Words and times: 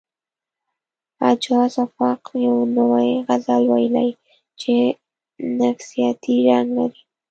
اعجاز 1.27 1.73
افق 1.85 2.21
یو 2.45 2.57
نوی 2.75 3.09
غزل 3.27 3.63
ویلی 3.73 4.09
چې 4.59 4.73
نفسیاتي 5.59 6.35
رنګ 6.47 6.67
لري 6.77 7.01